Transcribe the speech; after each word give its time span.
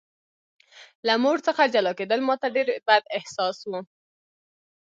له 1.07 1.13
مور 1.23 1.37
څخه 1.47 1.63
جلا 1.73 1.91
کېدل 1.99 2.19
ماته 2.27 2.47
ډېر 2.55 2.67
بد 2.87 3.03
احساس 3.17 3.57
و 3.69 3.71